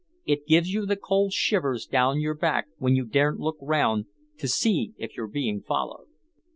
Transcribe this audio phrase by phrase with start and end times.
[0.25, 4.05] It gives you the cold shivers down your back when you daren't look round
[4.39, 6.07] to see if you're being followed."